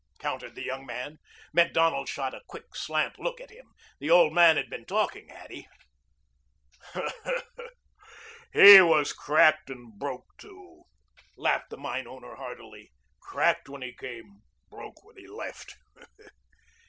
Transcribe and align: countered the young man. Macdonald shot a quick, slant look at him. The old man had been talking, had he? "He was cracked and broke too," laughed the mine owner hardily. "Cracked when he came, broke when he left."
countered 0.17 0.55
the 0.55 0.63
young 0.63 0.83
man. 0.83 1.19
Macdonald 1.53 2.09
shot 2.09 2.33
a 2.33 2.41
quick, 2.47 2.75
slant 2.75 3.19
look 3.19 3.39
at 3.39 3.51
him. 3.51 3.67
The 3.99 4.09
old 4.09 4.33
man 4.33 4.57
had 4.57 4.67
been 4.67 4.83
talking, 4.85 5.29
had 5.29 5.51
he? 5.51 5.67
"He 8.51 8.81
was 8.81 9.13
cracked 9.13 9.69
and 9.69 9.99
broke 9.99 10.25
too," 10.39 10.85
laughed 11.37 11.69
the 11.69 11.77
mine 11.77 12.07
owner 12.07 12.33
hardily. 12.33 12.89
"Cracked 13.19 13.69
when 13.69 13.83
he 13.83 13.93
came, 13.93 14.41
broke 14.71 15.03
when 15.05 15.17
he 15.17 15.27
left." 15.27 15.75